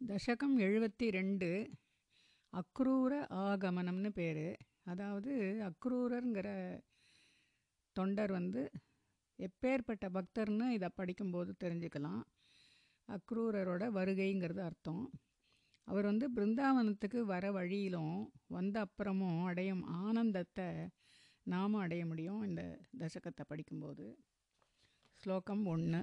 தசகம் 0.00 0.54
எழுபத்தி 0.58 1.06
ரெண்டு 1.10 1.48
அக்ரூர 2.52 3.12
ஆகமனம்னு 3.30 4.08
பேர். 4.08 4.46
அதாவது 4.82 5.32
அக்ரூரருங்கிற 5.68 6.48
தொண்டர் 7.96 8.30
வந்து 8.30 8.62
எப்பேற்பட்ட 9.38 10.06
பக்தர்னு 10.08 10.68
இதை 10.68 10.88
படிக்கும்போது 10.94 11.54
தெரிஞ்சுக்கலாம். 11.64 12.22
அக்ரூரரோட 13.08 13.84
வருகைங்கிறது 13.98 14.58
அர்த்தம். 14.58 15.04
அவர் 15.88 16.04
வந்து 16.04 16.28
பிருந்தாவனத்துக்கு 16.32 17.20
வர 17.24 17.52
வழியிலும் 17.52 18.16
வந்த 18.46 18.86
அப்புறமும் 18.86 19.44
அடையும் 19.44 19.82
ஆனந்தத்தை 19.82 20.68
நாமும் 21.46 21.80
அடைய 21.80 22.06
முடியும் 22.06 22.42
இந்த 22.42 22.64
தசகத்தை 22.98 23.46
படிக்கும்போது. 23.48 24.06
ஸ்லோகம் 25.22 25.64
ஒன்று 25.66 26.02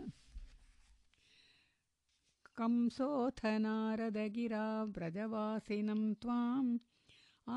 कंसोऽथ 2.59 3.39
नारदगिरा 3.63 4.65
व्रजवासिनं 4.93 6.01
त्वाम् 6.21 6.69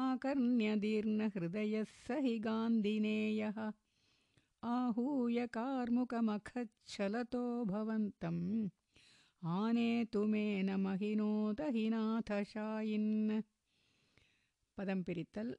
आकर्ण्यदीर्णहृदयः 0.01 1.85
स 2.07 2.19
हि 2.25 2.35
गान्धिनेयः। 2.47 3.59
आहूय 4.75 5.39
कार्मुकमखच्छलतो 5.57 7.45
भवन्तम् 7.73 8.43
आनेतु 9.57 10.21
मे 10.33 10.45
न 10.69 10.77
महिनोदहिनाथशायिन् 10.87 11.83
पदं 14.77 15.01
प्रिरितल् 15.07 15.53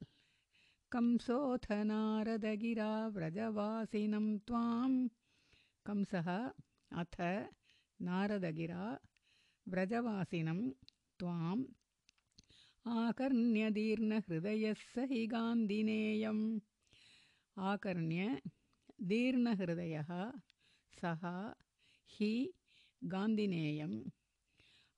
कंसोथ 0.94 1.66
नारदगिरा 1.90 2.90
व्रजवासिनं 3.16 4.26
त्वां 4.48 4.92
कंसः 5.86 6.28
अथ 7.02 7.16
नारदगिरा 8.08 8.82
व्रजवासिनं 9.68 10.70
त्वाम् 11.18 11.64
आकर्ण्यदीर्णहृदयः 12.86 14.74
स 14.74 15.06
हि 15.10 15.26
गान्धिनेयम्। 15.26 16.60
आकर्ण्य 17.58 18.40
दीर्णहृदयः 19.10 20.10
सः 21.00 21.52
हि 22.14 22.52
गान्धिनेयम्। 23.04 24.02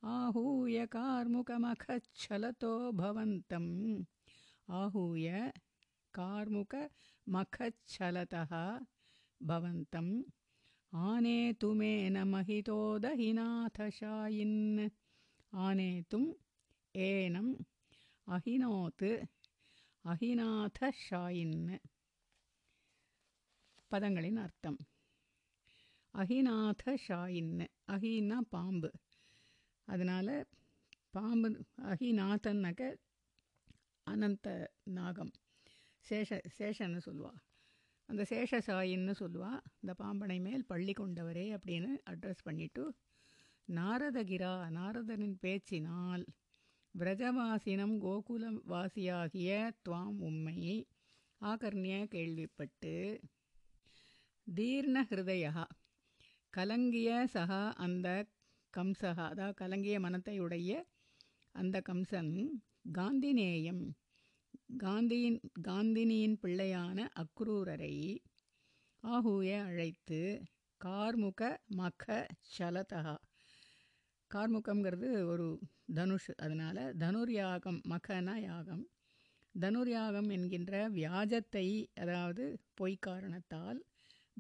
आहूय 0.03 0.87
कार्मुकमखच्छलतो 0.87 2.93
भवन्तम्। 2.93 4.05
आहूय 4.81 5.53
कार्मुकमखच्छलतः 6.15 8.53
भवन्तम् 9.43 10.23
आनेतुमेन 10.94 12.18
महितोदहिनाथशायिन् 12.26 12.90
आनेतुम् 15.54 16.30
एनम् 16.96 17.52
अहिनोत् 18.28 19.06
அஹிநாதஷாயின் 20.06 21.58
பதங்களின் 23.92 24.38
அர்த்தம் 24.38 24.78
அஹிநாதஷாயின் 26.14 27.52
அஹின்னா 27.88 28.38
பாம்பு 28.50 28.90
அதனால் 29.88 30.34
பாம்பு 31.10 31.50
அஹிநாதன்னாக்க 31.84 32.82
அனந்த 34.08 34.48
நாகம் 34.92 35.34
சேஷ 36.06 36.40
சேஷன்னு 36.58 37.02
சொல்லுவாள் 37.06 37.40
அந்த 38.09 38.23
சேஷசாயின்னு 38.29 39.15
சொல்லுவா. 39.19 39.53
இந்த 39.81 39.93
பாம்பனை 39.99 40.41
மேல் 40.41 40.65
பள்ளி 40.67 40.93
கொண்டவரே 40.93 41.47
அப்படின்னு 41.57 41.91
அட்ரஸ் 42.11 42.45
பண்ணிட்டு 42.45 42.85
நாரதகிரா 43.69 44.55
நாரதனின் 44.71 45.39
பேச்சினால் 45.41 46.25
விரஜவாசினம் 46.95 47.95
கோகுலவாசியாகிய 48.03 49.51
துவாம் 49.89 50.19
உம்மை 50.21 50.59
ஆகர்ணிய 51.41 52.07
கேள்விப்பட்டு 52.07 52.93
தீர்ண 54.47 54.97
ஹிருதயா 55.11 55.65
கலங்கிய 56.53 57.11
சகா 57.35 57.73
அந்த 57.77 58.09
கம்சகா 58.75 59.25
அதாவது 59.29 59.55
கலங்கிய 59.55 59.97
மனத்தையுடைய 60.01 60.71
அந்த 61.55 61.77
கம்சன் 61.81 62.33
காந்திநேயம் 62.93 63.85
காந்தியின் 64.71 65.37
காந்தினியின் 65.69 66.35
பிள்ளையான 66.43 66.99
அக்ரூரரை 67.15 67.97
ஆஹூய 69.03 69.51
அழைத்து 69.65 70.19
கார்முக 70.81 71.41
மக 71.77 72.07
சலதா. 72.55 73.03
கார்முகம்ங்கிறது 74.31 75.11
ஒரு 75.27 75.47
தனுஷ் 75.95 76.29
அதனால் 76.37 76.83
தனுர்யாகம் 76.99 77.81
மகனா 77.83 78.35
யாகம். 78.37 78.85
தனுர்யாகம் 79.55 80.29
என்கின்ற 80.29 80.73
வியாஜத்தை 80.91 81.67
அதாவது 81.95 82.47
பொய் 82.75 82.99
காரணத்தால் 83.01 83.81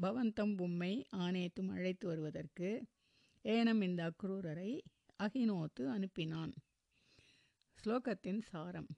பவந்தம் 0.00 0.54
உம்மை 0.58 0.92
ஆனேத்தும் 1.16 1.68
அழைத்து 1.68 2.06
வருவதற்கு 2.06 2.70
ஏனம் 3.44 3.82
இந்த 3.82 4.02
அக்ரூரரை 4.10 4.70
அகினோத்து 5.20 5.84
அனுப்பினான். 5.96 6.54
ஸ்லோகத்தின் 7.78 8.42
சாரம். 8.42 8.90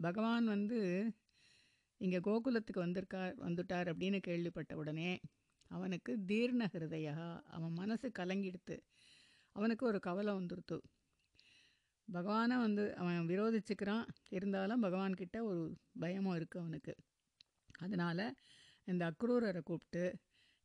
பகவான் 0.00 0.44
வந்து 0.44 0.78
இங்கே 2.00 2.18
கோகுலத்துக்கு 2.18 2.84
வந்திருக்கார் 2.84 3.34
வந்துட்டார் 3.38 3.90
அப்படின்னு 3.92 4.18
கேள்விப்பட்ட 4.20 4.76
உடனே 4.76 5.20
அவனுக்கு 5.70 6.12
தீர்ண 6.26 6.62
ஹிருதயா 6.72 7.16
அவன் 7.46 7.72
மனசு 7.72 8.12
கலங்கிடுத்து 8.18 8.76
அவனுக்கு 9.56 9.86
ஒரு 9.86 9.98
கவலை 9.98 10.32
வந்துடுத்து 10.34 10.76
பகவானை 12.08 12.56
வந்து 12.56 12.96
அவன் 12.96 13.28
விரோதிச்சுக்கிறான். 13.28 14.06
இருந்தாலும் 14.28 14.82
பகவான்கிட்ட 14.82 15.38
ஒரு 15.42 15.62
பயமும் 16.00 16.36
இருக்குது 16.38 16.62
அவனுக்கு. 16.62 16.94
அதனால் 17.78 18.24
இந்த 18.84 19.02
அக்ரூரரை 19.10 19.62
கூப்பிட்டு 19.62 20.04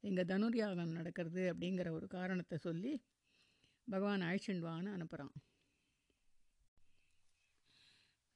இங்கே 0.03 0.23
தனுர்யாகம் 0.23 0.95
நடக்கிறது 0.97 1.43
அப்படிங்கிற 1.53 1.89
ஒரு 1.89 2.07
காரணத்தை 2.07 2.57
சொல்லி 2.57 2.93
பகவான் 3.87 4.21
அழிச்சுண்டுவான்னு 4.21 4.95
அனுப்புகிறான் 4.95 5.33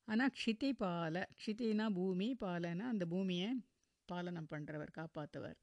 ஆனால் 0.08 0.34
க்ஷிதி 0.38 0.70
பால 0.84 1.16
க்ஷித்தினா 1.40 1.88
பூமி 1.94 2.28
பாலனா 2.44 2.86
அந்த 2.94 3.06
பூமியை 3.06 3.50
பாலனம் 4.10 4.52
பண்ணுறவர் 4.54 4.98
காப்பாற்றுவர் 5.00 5.58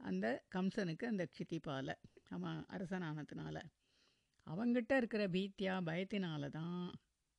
அந்த 0.00 0.26
கம்சனுக்கு 0.54 1.04
அந்த 1.12 1.24
க்ஷிதி 1.32 1.58
பால. 1.60 1.98
அவன் 2.28 2.58
அரசனானதுனால. 2.76 3.56
அவங்கிட்ட 4.50 4.96
இருக்கிற 4.96 5.22
பீத்தியா 5.28 5.74
பயத்தினால 5.88 6.48
தான் 6.48 6.84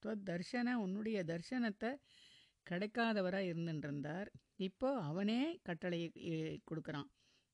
துவத் 0.04 0.25
தர்ஷன 0.30 0.74
உன்னுடைய 0.74 1.24
தர்ஷனத்தை 1.24 1.92
கிடைக்காதவராக 2.69 3.50
இருந்துட்டு 3.52 4.28
இப்போ 4.68 4.90
அவனே 5.10 5.60
கட்டளை 5.63 6.00
கொடுக்குறான். 6.69 7.10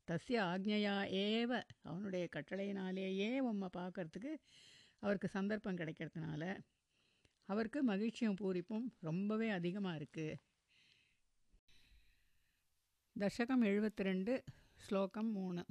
தஸ்ய 0.07 0.37
ஆக்ஞையா 0.51 0.95
ஏவ 1.21 1.51
அவனுடைய 1.81 2.27
கட்டளையினாலேயே 2.35 3.29
உம்மை 3.49 3.69
பார்க்கறதுக்கு 3.77 4.31
அவருக்கு 4.99 5.27
சந்தர்ப்பம் 5.27 5.77
கிடைக்கிறதுனால 5.77 6.43
அவருக்கு 7.49 7.83
மகிழ்ச்சியும் 7.83 8.39
பூரிப்பும் 8.41 8.87
ரொம்பவே 8.99 9.49
அதிகமாக 9.49 9.97
இருக்குது 9.99 10.35
தசகம் 13.15 13.63
எழுபத்தி 13.69 14.03
ரெண்டு 14.09 14.33
ஸ்லோகம் 14.85 15.31
மூணு. 15.31 15.63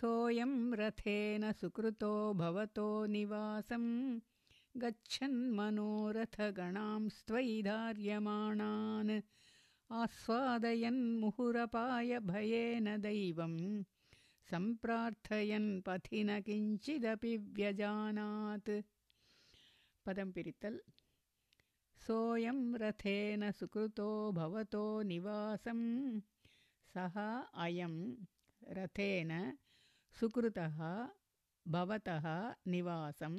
सोऽयं 0.00 0.52
रथेन 0.80 1.44
सुकृतो 1.60 2.12
भवतो 2.40 2.88
निवासं 3.14 3.84
गच्छन्मनोरथगणांस्त्वयि 4.82 7.56
धार्यमाणान् 7.68 9.14
आस्वादयन् 9.90 11.02
मुहुरपाय 11.20 12.10
भयेन 12.30 12.86
दैवं 13.06 13.54
सम्प्रार्थयन् 14.50 15.70
पथि 15.86 16.20
न 16.28 16.30
किञ्चिदपि 16.46 17.32
व्यजानात्। 17.56 18.70
पदं 18.70 18.82
पदंपिरितल् 20.06 20.78
सोऽयं 22.06 22.58
रथेन 22.82 23.42
सुकृतो 23.58 24.08
भवतो 24.38 24.84
निवासं 25.10 25.80
सः 26.94 27.16
अयं 27.64 27.94
रथेन 28.78 29.32
सुकृतः 30.20 30.78
भवतः 31.66 32.26
निवासं 32.72 33.34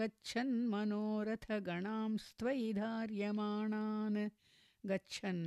गच्छन् 0.00 0.54
मनोरथगणां 0.72 2.10
स्त्वैधार्यमाणान् 2.24 4.20
गच्छन् 4.90 5.44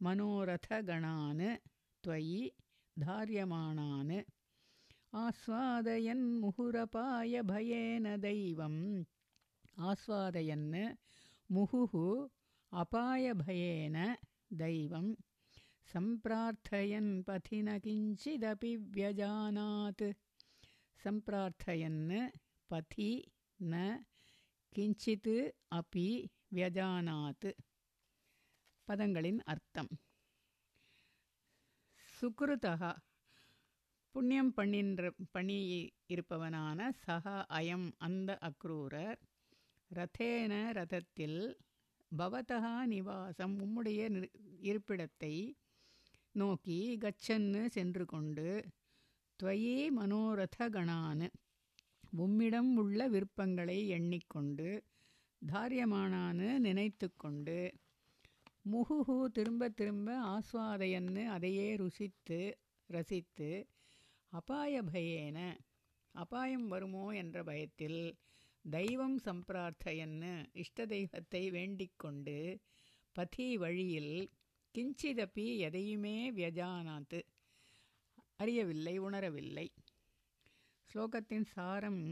मनोरथगणान् 0.00 1.44
त्वयि 2.04 2.42
धार्यमाणान्। 2.96 4.14
आस्वादयन् 5.24 6.24
मुहुरपायभयेन 6.42 8.06
दैवम्। 8.26 8.80
आस्वादयन् 9.90 10.68
मुहुः 11.50 11.94
अपायभयेन 12.72 13.96
दैवं 14.62 15.06
सम्प्रार्थयन् 15.89 17.11
पथि 17.23 17.61
न 17.61 17.77
किञ्चिदपि 17.79 18.75
व्यजानात् 18.95 20.03
सम्प्रार्थयन् 20.99 22.03
पथि 22.69 23.09
न 23.59 23.85
கிஞ்சித் 24.75 25.35
அப்பி 25.69 26.05
வியஜானாத் 26.55 27.47
பதங்களின் 28.87 29.37
அர்த்தம் 29.45 29.91
சுக்ருதா 32.17 32.89
புண்ணியம் 34.15 34.51
பண்ணின்ற 34.57 35.11
பண்ணி 35.31 35.57
இருப்பவனான 36.13 36.89
சக 37.03 37.25
அயம் 37.59 37.87
அந்த 37.99 38.37
அக்ரூரர் 38.49 39.21
ரதேன 39.91 40.53
ரதத்தில் 40.79 41.39
பவதா 42.11 42.75
நிவாசம் 42.93 43.55
உம்முடைய 43.65 44.01
இருப்பிடத்தை 44.69 45.33
நோக்கி 46.34 46.78
கச்சன்னு 46.96 47.62
சென்று 47.66 48.04
கொண்டு 48.04 48.48
துவயி 49.40 49.74
மனோரத 49.90 50.68
கணான் 50.68 51.26
உம்மிடம் 52.18 52.70
உள்ள 52.76 53.00
விருப்பங்களை 53.08 53.78
எண்ணிக்கொண்டு 53.88 54.68
தாரியமானான்னு 55.42 56.48
நினைத்து 56.58 57.08
கொண்டு 57.16 57.58
முகுஹு 58.70 59.16
திரும்ப 59.32 59.68
திரும்ப 59.70 60.08
ஆஸ்வாதையன்னு 60.28 61.22
அதையே 61.26 61.68
ருசித்து 61.76 62.40
ரசித்து 62.90 63.50
அபாய 64.32 64.82
பயேன 64.82 65.38
அபாயம் 66.14 66.66
வருமோ 66.68 67.06
என்ற 67.12 67.42
பயத்தில் 67.42 68.00
தெய்வம் 68.64 69.16
சம்பிரார்த்தையன்னு 69.24 70.32
இஷ்ட 70.54 70.86
தெய்வத்தை 70.86 71.42
வேண்டிக் 71.50 71.98
கொண்டு 71.98 72.38
பதி 73.16 73.46
வழியில் 73.56 74.14
கிஞ்சிதப்பி 74.74 75.44
எதையுமே 75.66 76.16
வியஜானாத்து. 76.32 77.20
அறியவில்லை 78.36 78.92
உணரவில்லை. 79.00 79.66
ஸ்லோகத்தின் 80.90 81.46
சாரம் 81.54 82.02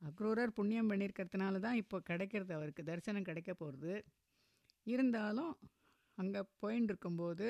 அக்ரூரர் 0.00 0.54
புண்ணியம் 0.58 0.88
பண்ணியிருக்கிறதுனால 0.90 1.58
தான் 1.58 1.80
இப்போ 1.82 1.98
கிடைக்கிறது 2.00 2.54
அவருக்கு. 2.54 2.82
தரிசனம் 2.82 3.28
கிடைக்க 3.28 3.52
போகிறது 3.54 3.92
இருந்தாலும் 4.86 5.52
அங்கே 6.18 6.40
போயின்னு 6.60 6.90
இருக்கும்போது 6.92 7.46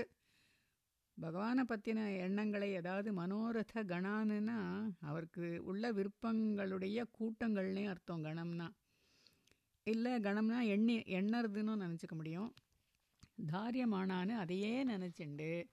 பகவானை 1.19 1.62
பற்றின 1.69 2.19
எண்ணங்களை 2.26 2.69
ஏதாவது 2.81 3.08
மனோரத 3.20 3.82
கணானுன்னா 3.93 4.58
அவருக்கு 5.00 5.47
உள்ள 5.65 5.93
விருப்பங்களுடைய 5.93 7.00
கூட்டங்கள்னே 7.19 7.85
அர்த்தம் 7.87 8.25
கணம்னா. 8.25 8.69
இல்லை 9.87 10.12
கணம்னா 10.26 10.60
எண்ணி 10.75 10.96
எண்ணறதுன்னு 11.20 11.82
நினச்சிக்க 11.84 12.15
முடியும். 12.20 12.51
தாரியமானான்னு 13.39 14.34
அதையே 14.36 14.84
நினச்சிண்டு 14.84 15.65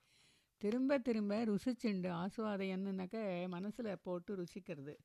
திரும்ப 0.57 0.97
திரும்ப 0.97 1.33
ருசிச்சுண்டு 1.45 2.09
ஆசுவாதையன்னுனாக்க 2.21 3.47
மனசில் 3.47 4.01
போட்டு 4.01 4.31
ருசிக்கிறது. 4.37 4.95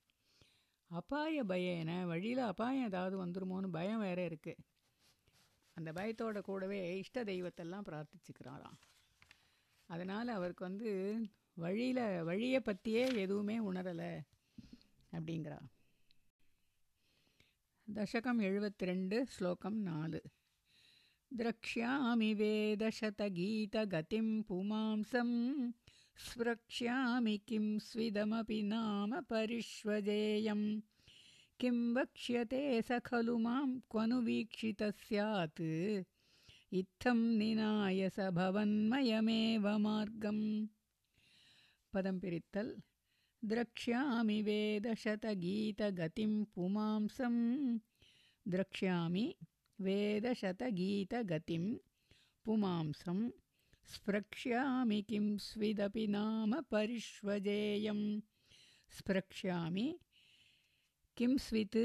அபாய 0.90 1.44
பயேன 1.44 2.06
வழியில் 2.06 2.38
அபாயம் 2.38 2.84
ஏதாவது 2.84 3.16
வந்துருமோன்னு 3.25 3.68
பயம் 3.70 3.99
வேறு 3.99 4.25
இருக்குது 4.28 4.62
அந்த 5.76 5.92
பயத்தோட 5.92 6.40
கூடவே 6.40 6.99
இஷ்ட 6.99 7.25
தெய்வத்தெல்லாம் 7.25 7.87
பிரார்த்திச்சுக்கிறாராம். 7.88 8.78
அதனால் 9.88 10.28
அவருக்கு 10.28 10.64
வந்து 10.64 10.90
வழியில் 11.54 12.23
வழியை 12.23 12.61
பற்றியே 12.61 13.04
எதுவுமே 13.14 13.58
உணரலை 13.61 14.12
அப்படிங்கிறா 15.12 15.58
தசகம் 17.94 18.40
எழுபத்தி 18.49 18.84
ரெண்டு 18.84 19.26
ஸ்லோகம் 19.26 19.78
நாலு. 19.82 20.20
द्रक्ष्यामि 21.36 22.34
वेदशतगीतगतिं 22.34 24.42
पुमांसं 24.42 25.70
स्प्रक्ष्यामि 26.26 27.40
किं 27.48 27.78
स्विदमपि 27.78 28.62
नाम 28.62 29.20
परिष्वजेयं। 29.20 30.80
किं 31.60 31.94
वक्ष्यते 31.94 32.82
स 32.82 33.00
खलु 33.06 33.38
मां 33.38 33.80
क्वनु 33.90 34.20
वीक्षितः 34.20 34.90
स्यात्। 34.90 35.60
इत्थं 36.72 37.38
निनाय 37.38 38.10
स 38.10 38.20
भवन्मयमेव 38.20 39.78
मार्गम्। 39.78 40.66
पदं 41.92 42.20
पिरित्तल्। 42.20 42.74
द्रक्ष्यामि 43.44 44.42
वेदशतगीतगतिं 44.42 46.44
पुमांसं 46.44 47.78
द्रक्ष्यामि 48.48 49.34
वेदशतगीतगतिं 49.81 51.64
पुमांसं 52.45 53.19
स्प्रक्ष्यामि 53.95 55.00
किं 55.09 55.26
स्विदपि 55.47 56.07
नाम 56.07 56.52
परिष्वजेयं। 56.71 58.00
स्प्रक्ष्यामि 58.99 59.87
किं 61.16 61.37
स्वित् 61.47 61.76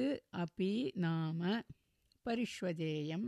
अपि 0.44 0.72
नाम 0.98 1.42
परिष्वजेयं। 2.26 3.24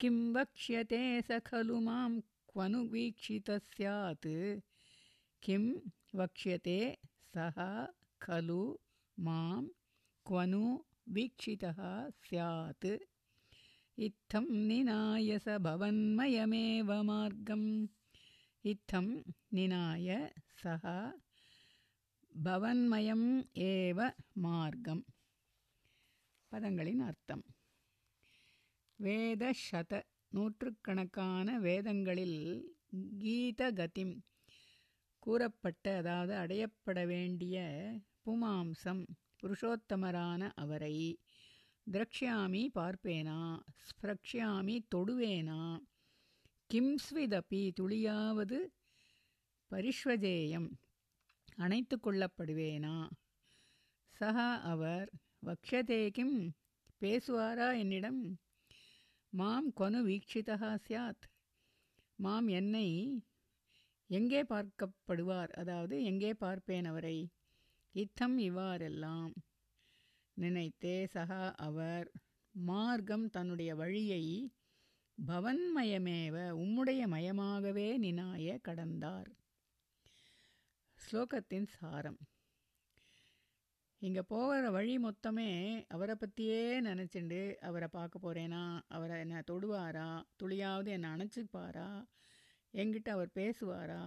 किं 0.00 0.16
वक्ष्यते 0.34 1.00
स 1.22 1.40
खलु 1.46 1.80
मां 1.88 2.10
क्वनु 2.52 2.84
वीक्षितः 2.92 3.58
स्यात् 3.58 4.28
किं 5.42 5.64
वक्ष्यते 6.20 6.78
सः 7.34 7.58
खलु 8.22 8.62
मां 9.26 9.62
क्वनु 10.26 10.64
वीक्षितः 11.14 11.78
स्यात् 12.24 12.86
इत्थं 14.01 14.45
निनाय 14.67 15.37
स 15.39 15.57
भवन्मयमेव 15.59 16.91
मार्गम् 17.03 17.69
इत्थं 18.65 19.07
निनाय 19.53 20.09
सः 20.57 20.85
பவன்மயம் 22.35 23.27
ஏவ 23.67 23.99
மார்க்கம் 24.43 25.01
பதங்களின் 26.51 27.01
அர்த்தம் 27.01 27.41
வேத 28.99 29.51
சத 29.61 30.01
நூற்றுக்கணக்கான 30.31 31.57
வேதங்களில் 31.59 32.39
கீத 33.23 33.71
கதிம் 33.71 34.13
கூறப்பட்ட 35.23 35.85
அதாவது 35.97 36.33
அடையப்பட 36.35 36.99
வேண்டிய 37.05 37.57
புமாம்சம் 38.23 39.03
புருஷோத்தமரான 39.41 40.51
அவரை 40.55 40.95
திரக்ஷாமி 41.86 42.60
பார்ப்பேனா 42.74 43.38
ஸ்பிரக்ஷாமி 43.86 44.76
தொடுவேனா 44.94 45.60
கிம்ஸ்விதபி 46.70 47.62
துளியாவது 47.80 48.58
பரிஷ்வஜேயம் 49.70 50.68
அணைத்து 51.56 51.96
கொள்ளப்படுவேனா? 51.96 52.94
சஹா 54.20 54.48
அவர் 54.62 55.08
வக்ஷதே 55.46 56.00
கிம் 56.10 56.36
பேசுவாரா 57.02 57.68
என்னிடம்? 57.78 58.22
மாம் 59.32 59.70
கொனு 59.72 60.00
வீட்சிதா 60.06 60.72
சியாத் 60.86 61.26
மாம் 62.18 62.48
என்னை 62.60 62.88
எங்கே 64.10 64.42
பார்க்கப்படுவார்? 64.42 65.52
அதாவது 65.52 65.96
எங்கே 66.04 66.34
பார்ப்பேன் 66.34 66.84
அவரை? 66.84 67.16
இத்தம் 67.94 68.38
இவ்வாறெல்லாம். 68.38 69.32
நினைத்தே 70.36 71.06
சகா 71.14 71.54
அவர் 71.56 72.06
மார்க்கம் 72.54 73.30
தன்னுடைய 73.30 73.74
வழியை 73.74 74.24
பவன்மயமேவ 75.18 76.36
உம்முடைய 76.62 77.00
மயமாகவே 77.06 77.98
நினாய 77.98 78.58
கடந்தார். 78.68 79.30
ஸ்லோகத்தின் 80.98 81.66
சாரம். 81.66 82.20
இங்கே 83.98 84.22
போகிற 84.22 84.70
வழி 84.70 84.98
மொத்தமே 84.98 85.50
அவரை 85.88 86.14
பற்றியே 86.14 86.80
நினச்சிண்டு 86.80 87.54
அவரை 87.60 87.88
பார்க்க 87.88 88.18
போகிறேனா 88.18 88.62
அவரை 88.88 89.18
என்னை 89.20 89.40
தொடுவாரா 89.50 90.08
துளியாவது 90.42 90.86
என்னை 90.86 91.10
அணைச்சிப்பாரா 91.10 92.06
எங்கிட்ட 92.74 93.08
அவர் 93.08 93.30
பேசுவாரா 93.34 94.02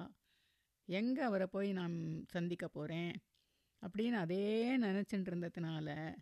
எங்கே 0.88 1.22
அவரை 1.22 1.48
போய் 1.48 1.72
நான் 1.72 1.96
சந்திக்க 2.27 2.67
போகிறேன் 2.67 3.15
அப்படின்னு 3.85 4.17
அதே 4.25 4.77
நினச்சிட்டு 4.77 5.29
இருந்ததுனால 5.31 6.15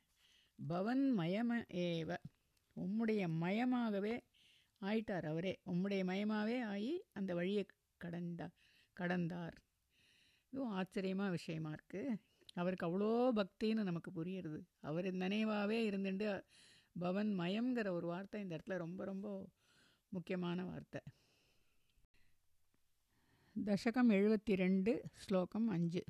பவன் 0.56 1.14
மயம 1.18 1.52
ஏவ 1.84 2.16
உம்முடைய 2.76 3.22
மயமாகவே 3.42 4.16
ஆயிட்டார் 4.82 5.26
அவரே. 5.26 5.60
உம்முடைய 5.66 6.02
மயமாகவே 6.04 6.62
ஆகி 6.62 6.94
அந்த 7.14 7.34
வழியை 7.34 7.66
கடந்தா 8.04 8.48
கடந்தார். 8.98 9.56
இதுவும் 10.50 10.72
ஆச்சரியமாக 10.72 11.32
விஷயமா 11.32 11.74
இருக்குது 11.74 12.18
அவருக்கு 12.54 12.86
அவ்வளோ 12.88 13.12
பக்தின்னு 13.40 13.88
நமக்கு 13.90 14.12
புரியுறது. 14.12 14.60
அவர் 14.82 15.06
நினைவாகவே 15.06 15.78
இருந்துட்டு 15.90 16.44
பவன் 16.96 17.40
மயம்ங்கிற 17.40 17.90
ஒரு 17.90 18.08
வார்த்தை 18.08 18.42
இந்த 18.42 18.56
இடத்துல 18.56 18.78
ரொம்ப 18.78 19.06
ரொம்ப 19.06 19.28
முக்கியமான 20.10 20.66
வார்த்தை. 20.66 21.02
தசகம் 23.56 24.10
எழுபத்தி 24.10 24.54
ரெண்டு 24.56 25.02
ஸ்லோகம் 25.16 25.68
அஞ்சு. 25.68 26.04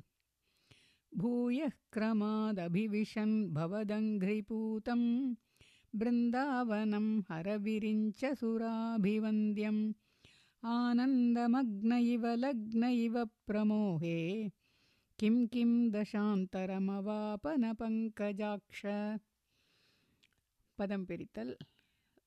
भूयः 1.16 1.70
क्रमादभिविशन् 1.92 3.54
भवदङ्घ्रिपूतं 3.54 5.34
बृन्दावनं 5.94 7.22
हरविरिञ्च 7.30 8.24
सुराभिवन्द्यम्। 8.24 9.92
आनन्दमग्न 10.64 11.92
इव 11.92 12.26
लग्न 12.26 12.84
इव 12.84 13.24
प्रमोहे। 13.24 14.50
किं 15.18 15.46
किं 15.46 15.90
दशान्तरमवापनपङ्कजाक्ष। 15.90 18.82
पदं 20.78 21.04
पिरितल्। 21.04 21.54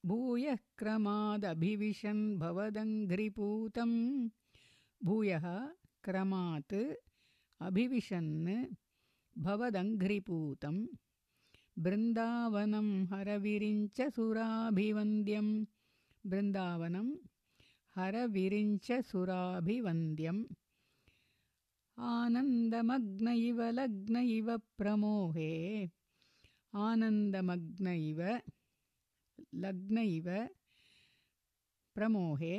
भूयः 0.05 0.57
क्रमादभिविशन् 0.77 2.39
भवदङ्घ्रिपूतं। 2.39 4.29
भूयः 5.03 5.69
क्रमात् 6.03 6.73
अभिविशन् 7.65 8.33
भवदङ्घ्रिपूतं 9.35 10.75
बृन्दावनं 11.85 12.87
हरविरिञ्च 13.11 13.97
सुराभिवन्द्यं 14.15 15.47
बृन्दावनं 16.31 17.07
हरविरिञ्च 17.95 18.87
सुराभिवन्द्यम् 19.09 20.41
आनन्दमग्न 21.97 23.27
इव 23.49 23.59
लग्न 23.79 24.15
इव 24.37 24.47
प्रमोहे 24.77 25.51
आनन्दमग्न 26.87 27.87
इव 28.09 28.21
लग्न 29.65 29.97
इव 30.17 30.27
प्रमोहे 31.95 32.55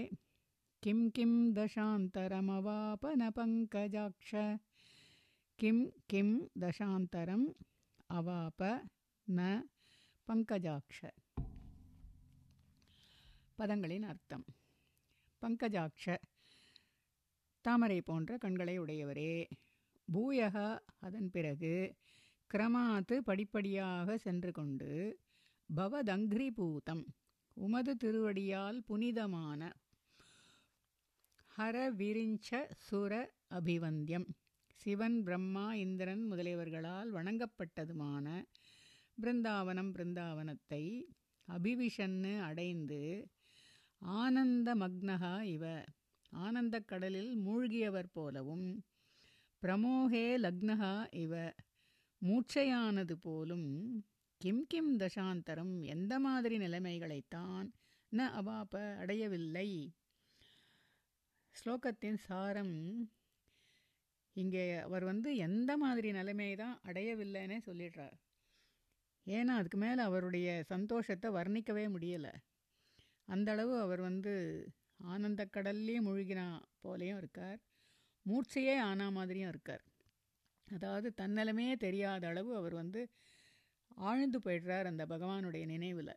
किं 0.83 1.01
किं 1.17 1.33
दशान्तरमवापनपङ्कजाक्ष 1.59 4.33
किं 5.60 5.78
किं 6.10 6.28
दशान्तरम् 6.60 7.46
अवाप 8.10 8.62
न 9.28 9.40
பங்கஜாக்ஷ 10.28 11.00
பதங்களின் 13.58 14.06
அர்த்தம் 14.10 14.46
பங்கஜாக்ஷ 15.42 16.06
தாமரை 17.66 17.98
போன்ற 18.02 18.38
கண்களை 18.38 18.76
உடையவரே 18.80 19.34
பூயகா 20.08 20.70
அதன் 21.00 21.30
பிறகு 21.32 21.74
கிரமாத்து 22.52 23.18
படிப்படியாக 23.22 24.18
சென்று 24.18 24.52
கொண்டு 24.52 24.92
பவதங்கிரிபூதம் 25.70 27.04
உமது 27.58 27.96
திருவடியால் 27.96 28.80
புனிதமான 28.88 29.62
ஹரவிரிஞ்ச 31.56 32.50
சுர 32.88 33.14
அபிவந்தியம் 33.52 34.28
சிவன் 34.79 35.23
பிரம்மா 35.23 35.75
இந்திரன் 35.75 36.33
முதலியவர்களால் 36.33 37.11
வணங்கப்பட்டதுமான 37.13 38.45
பிருந்தாவனம் 39.23 39.91
பிருந்தாவனத்தை 39.93 41.03
அபிவிஷன்னு 41.49 42.41
அடைந்து 42.41 43.01
ஆனந்த 43.99 44.75
மக்னகா 44.75 45.43
இவ. 45.43 45.85
ஆனந்தக் 46.31 46.89
கடலில் 46.89 47.39
மூழ்கியவர் 47.39 48.11
போலவும் 48.13 48.67
பிரமோகே 49.63 50.27
லக்னகா 50.37 51.15
இவ. 51.15 51.55
மூச்சையானது 52.23 53.13
போலும் 53.13 53.69
கிம் 54.37 54.67
கிம் 54.67 54.97
தசாந்தரம் 54.97 55.83
எந்த 55.85 56.19
மாதிரி 56.19 56.59
நிலைமைகளைத்தான் 56.59 57.69
ந 58.13 58.25
அவாப்ப 58.41 58.97
அடையவில்லை. 58.97 59.93
ஸ்லோகத்தின் 61.55 62.19
சாரம் 62.19 62.77
இங்கே 64.39 64.65
அவர் 64.79 65.05
வந்து 65.05 65.31
எந்த 65.37 65.71
மாதிரி 65.77 66.09
நிலைமையை 66.13 66.57
தான் 66.57 66.77
அடையவில்லைன்னே 66.85 67.59
சொல்லிடுறார். 67.67 68.17
ஏன்னா 69.27 69.55
அதுக்கு 69.57 69.79
மேலே 69.79 70.03
அவருடைய 70.03 70.49
சந்தோஷத்தை 70.65 71.29
வர்ணிக்கவே 71.31 71.85
முடியலை. 71.95 72.33
அந்தளவு 73.29 73.75
அவர் 73.81 74.01
வந்து 74.01 74.35
ஆனந்த 75.05 75.43
கடல்லையும் 75.57 76.09
முழுகினா 76.09 76.47
போலேயும் 76.83 77.17
இருக்கார். 77.17 77.59
மூர்ச்சையே 78.27 78.77
ஆனா 78.81 79.07
மாதிரியும் 79.11 79.49
இருக்கார். 79.49 79.85
அதாவது 80.69 81.09
தன்னலமே 81.21 81.67
தெரியாத 81.77 82.25
அளவு 82.29 82.51
அவர் 82.57 82.75
வந்து 82.75 83.03
ஆழ்ந்து 84.09 84.39
போயிடுறார் 84.45 84.91
அந்த 84.91 85.05
பகவானுடைய 85.07 85.65
நினைவில். 85.67 86.15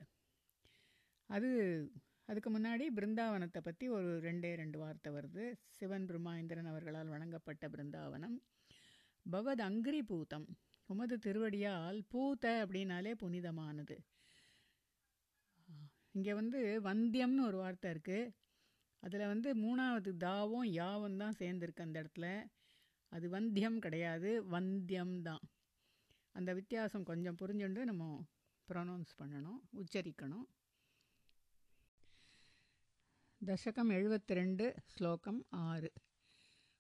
அது 1.30 1.50
அதுக்கு 2.32 2.50
முன்னாடி 2.58 2.86
பிருந்தாவனத்தை 2.98 3.62
பற்றி 3.68 3.86
ஒரு 3.98 4.10
ரெண்டே 4.26 4.52
ரெண்டு 4.62 4.78
வார்த்தை 4.82 5.10
வருது. 5.16 5.46
சிவன் 5.78 6.06
பிரம்மாயிந்திரன் 6.10 6.70
அவர்களால் 6.72 7.14
வழங்கப்பட்ட 7.14 7.68
பிருந்தாவனம். 7.68 8.38
பவத் 9.26 9.64
அங்கிரி 9.70 10.02
பூதம். 10.12 10.48
உமது 10.90 11.16
திருவடியால் 11.26 12.00
பூத்த 12.14 12.46
அப்படின்னாலே 12.64 13.12
புனிதமானது. 13.24 13.98
இங்கே 16.18 16.34
வந்து 16.40 16.60
வந்தியம்னு 16.88 17.44
ஒரு 17.50 17.58
வார்த்தை 17.58 17.90
இருக்குது 17.96 18.32
அதில் 19.04 19.32
வந்து 19.34 19.50
மூணாவது 19.56 20.10
தாவும் 20.26 20.68
யாவும் 20.80 21.20
தான் 21.22 21.38
சேர்ந்துருக்கு 21.40 21.86
அந்த 21.86 21.98
இடத்துல. 22.04 22.28
அது 23.12 23.28
வந்தியம் 23.38 23.78
கிடையாது 23.86 24.30
வந்தியம் 24.56 25.16
தான். 25.22 25.44
அந்த 26.36 26.50
வித்தியாசம் 26.54 27.08
கொஞ்சம் 27.12 27.40
புரிஞ்சுண்டு 27.42 27.84
நம்ம 27.92 28.04
ப்ரொனவுன்ஸ் 28.70 29.14
பண்ணணும் 29.22 29.62
உச்சரிக்கணும். 29.82 30.48
दशकम् 33.44 33.92
एवत्रेण्ड् 33.92 34.64
श्लोकम् 34.90 35.42
आर्। 35.54 35.88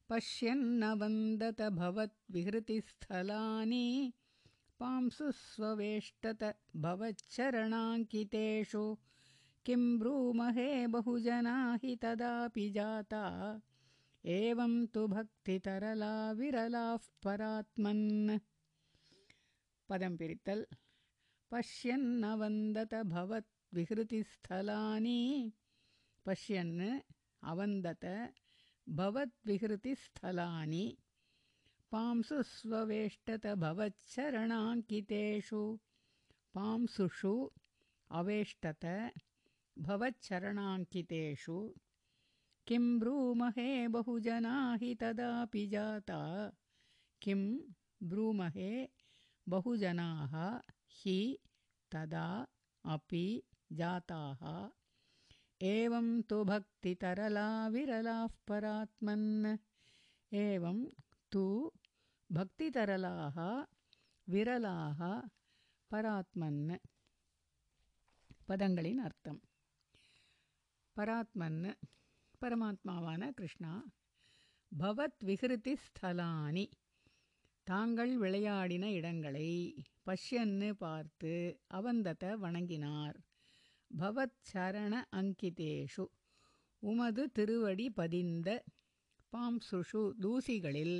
पश्यन्नवन्दत 0.10 1.62
भवद्विहृतिस्थलानि 1.62 4.14
पांसुस्ववेष्टत 4.80 6.58
भवतेषु 6.76 8.98
किं 9.66 10.00
ब्रूमहे 10.00 10.88
बहुजना 10.88 11.80
हि 11.84 11.96
तदापि 11.96 12.72
जाता। 12.72 13.62
एवं 14.26 14.86
तु 14.86 15.08
भक्तितरला 15.08 16.32
विरलाः 16.32 16.98
परात्मन्। 17.24 18.40
पदं 19.90 20.18
पिरित्तल्। 20.18 20.66
पश्यन्न 21.52 22.26
वन्दत 22.26 22.94
भवद्विहृतिस्थलानि 22.94 25.52
पश्यन् 26.26 26.82
अवन्दत 27.52 28.06
भवद्विहृतिस्थलानि 29.00 30.86
पांसु 31.92 32.42
स्ववेष्टत 32.50 33.46
भवच्चरणाङ्कितेषु 33.64 35.62
पांसुषु 36.56 37.34
अवेष्टत 38.20 38.86
भवच्चरणाङ्कितेषु 39.88 41.58
किं 42.68 42.84
ब्रूमहे 43.00 43.70
बहुजना 43.96 44.56
हि 44.82 44.94
तदापि 45.02 45.66
जाता 45.74 46.20
किं 47.22 47.42
ब्रूमहे 48.10 48.72
बहुजनाः 49.54 50.36
हि 51.00 51.18
तदा 51.94 52.28
अपि 52.96 53.26
जाताः 53.80 54.44
एवं 55.61 56.07
तु 56.23 56.39
भक्तितरला 56.45 57.47
विरलाः 57.69 58.27
परात्मन् 58.49 59.31
एवं 60.33 60.79
तु 61.33 61.45
भक्तितरलाः 62.31 63.39
விரலாக 64.29 65.01
பராத்மன் 65.91 66.63
பதங்களின் 68.49 69.01
அர்த்தம் 69.05 69.39
பராத்மன் 70.97 71.61
பரமாத்மாவான 72.41 73.29
கிருஷ்ணா 73.33 73.73
பவத் 74.73 75.23
விகிருதி 75.25 75.75
ஸ்தலானி 75.85 76.67
தாங்கள் 77.67 78.15
விளையாடின 78.17 78.85
இடங்களை 78.93 79.49
பஷ்யன்னு 80.07 80.71
பார்த்து 80.83 81.33
அவந்தத 81.71 82.25
வணங்கினார் 82.39 83.17
பவத் 83.92 84.38
சரண 84.50 84.94
அங்கிதேஷு 85.12 86.04
உமது 86.84 87.32
திருவடி 87.32 87.90
பதிந்த 87.90 88.50
பாம்சுஷு 89.34 90.02
தூசிகளில் 90.20 90.98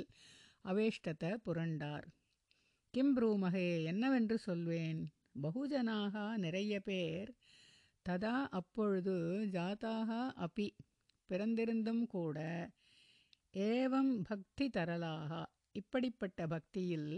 அவேஷ்டத 0.64 1.34
புரண்டார் 1.44 2.06
கிம் 2.94 3.14
ப்ரூமகே 3.16 3.84
என்னவென்று 3.84 4.38
சொல்வேன்? 4.38 5.00
பகுஜனாக 5.42 6.36
நிறைய 6.36 6.80
பேர் 6.80 7.30
ததா 8.06 8.46
அப்பொழுது 8.50 9.16
ஜாதாக 9.52 10.10
அப்பி 10.46 10.68
பிறந்திருந்தும் 11.30 12.06
கூட 12.06 12.38
ஏவம் 13.54 14.14
பக்தி 14.22 14.70
தரலாக। 14.72 15.32
இப்படிப்பட்ட 15.72 16.46
பக்தியில் 16.46 17.12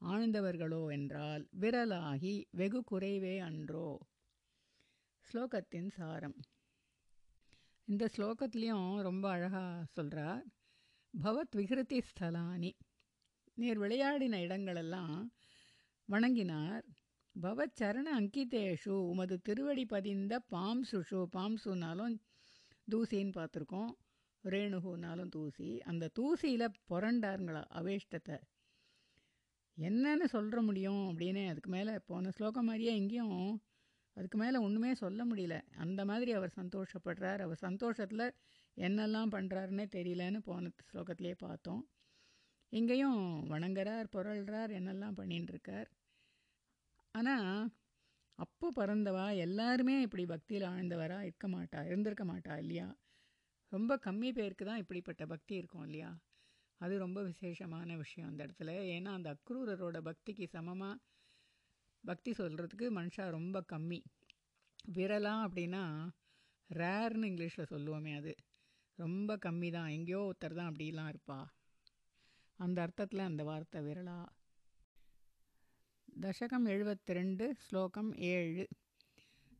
ஆழ்ந்தவர்களோ 0.00 0.92
என்றால் 0.92 1.48
விரலாகி 1.60 2.34
வெகு 2.50 2.82
குறைவே 2.90 3.38
அன்றோ। 3.40 3.88
ஸ்லோகத்தின் 5.32 5.88
சாரம். 5.88 6.34
இந்த 7.84 8.08
ஸ்லோகத்துலேயும் 8.16 9.02
ரொம்ப 9.02 9.30
அழகாக 9.30 9.84
சொல்கிறார் 9.84 10.44
பவத் 11.22 11.54
விகிருதி 11.56 12.00
ஸ்தலானி. 12.10 12.72
நீர் 13.54 13.80
விளையாடின 13.80 14.36
இடங்களெல்லாம் 14.38 15.28
வணங்கினார். 16.08 16.82
பவத் 17.42 17.74
சரண 17.80 18.02
அங்கிதேஷு 18.20 18.88
உமது 18.88 19.40
திருவடி 19.40 19.84
பதிந்த 19.84 20.42
பாம்சுஷு. 20.50 21.26
பாம்சுனாலும் 21.36 22.18
தூசின்னு 22.90 23.32
பார்த்துருக்கோம் 23.36 23.90
ரேணுகுனாலும் 24.44 25.28
தூசி. 25.28 25.80
அந்த 25.80 26.10
தூசியில் 26.18 26.74
புரண்டாருங்களா 26.88 27.64
அவேஷ்டத்தை. 27.74 28.40
என்னன்னு 29.80 30.24
சொல்கிற 30.24 30.62
முடியும் 30.62 31.18
அப்படின்னு 31.18 31.48
அதுக்கு 31.48 31.70
மேலே 31.70 31.98
போன 32.06 32.30
ஸ்லோகம் 32.30 32.64
மாதிரியே 32.64 32.96
எங்கேயும் 32.96 33.62
அதுக்கு 34.16 34.38
மேலே 34.38 34.58
ஒன்றுமே 34.58 34.94
சொல்ல 34.94 35.24
முடியல. 35.24 35.56
அந்த 35.76 36.04
மாதிரி 36.04 36.32
அவர் 36.32 36.52
சந்தோஷப்படுறார். 36.56 37.40
அவர் 37.40 37.56
சந்தோஷத்தில் 37.58 38.26
என்னெல்லாம் 38.76 39.32
பண்ணுறாருன்னே 39.34 39.86
தெரியலன்னு 39.92 40.40
போன 40.40 40.70
ஸ்லோகத்திலே 40.90 41.34
பார்த்தோம். 41.38 41.82
இங்கேயும் 42.72 43.20
வணங்குறார் 43.50 44.06
புரள்றார் 44.16 44.70
என்னெல்லாம் 44.70 45.18
பண்ணின்னு 45.18 45.48
இருக்கார் 45.48 45.88
ஆனால் 47.14 47.70
அப்போ 48.38 48.66
பிறந்தவா 48.76 49.36
எல்லாருமே 49.36 50.00
இப்படி 50.00 50.24
பக்தியில் 50.26 50.66
ஆழ்ந்தவரா 50.66 51.18
இருக்க 51.20 51.46
மாட்டா 51.48 51.80
இருந்திருக்க 51.84 52.24
மாட்டா 52.24 52.54
இல்லையா? 52.58 52.86
ரொம்ப 53.72 53.92
கம்மி 53.96 54.30
பேருக்கு 54.32 54.64
தான் 54.64 54.78
இப்படிப்பட்ட 54.78 55.26
பக்தி 55.26 55.54
இருக்கும் 55.54 55.84
இல்லையா? 55.84 56.10
அது 56.80 56.98
ரொம்ப 56.98 57.22
விசேஷமான 57.22 57.96
விஷயம் 57.96 58.28
அந்த 58.28 58.40
இடத்துல. 58.46 58.72
ஏன்னா 58.96 59.10
அந்த 59.12 59.36
அக்ரூரரோட 59.36 59.98
பக்திக்கு 60.02 60.46
சமமாக 60.46 61.00
பக்தி 62.04 62.30
சொல்கிறதுக்கு 62.30 62.90
மனுஷா 62.94 63.30
ரொம்ப 63.30 63.64
கம்மி. 63.72 64.02
விரலாம் 64.92 65.48
அப்படின்னா 65.48 66.08
ரேர்னு 66.74 67.24
இங்கிலீஷில் 67.24 67.70
சொல்லுவோமே 67.70 68.16
அது. 68.16 68.34
ரொம்ப 68.94 69.38
கம்மி 69.44 69.72
தான் 69.72 69.88
எங்கேயோ 69.88 70.20
ஒருத்தர் 70.20 70.54
தான் 70.54 70.74
அப்படிலாம் 70.74 71.12
இருப்பா. 71.12 71.44
அந்த 72.56 72.82
அர்த்தத்தில் 72.82 73.18
அந்த 73.18 73.44
வார்த்தை 73.44 73.82
விரலா. 73.82 74.26
தசகம் 76.20 76.66
எழுபத்தி 76.66 77.12
ரெண்டு 77.12 77.54
ஸ்லோகம் 77.58 78.14
ஏழு. 78.14 78.68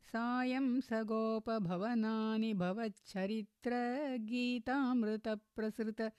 சாயம் 0.01 0.81
சகோபவனானி 0.81 2.51
பவச்சரித்திர 2.55 3.75
கீதாமிருத 4.31 5.35
பிரசுத 5.57 6.11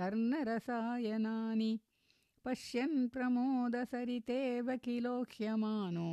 கர்ணரசாயனானி. 0.00 1.78
பஷ்யன் 2.45 2.99
பிரமோதசரிதேவ 3.13 4.67
கிலோஹ்யமானோ 4.85 6.11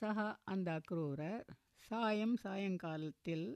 சஹா 0.00 0.28
அந்த 0.44 0.68
அக்ரூரர் 0.72 1.44
சாயம் 1.88 2.36
சாயங்காலத்தில் 2.36 3.46